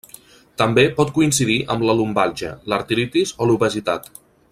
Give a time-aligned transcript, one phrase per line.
[0.61, 4.11] També pot coincidir amb la lumbàlgia, l'artritis i l'obesitat.